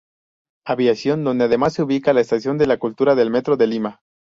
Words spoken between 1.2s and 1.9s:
donde además se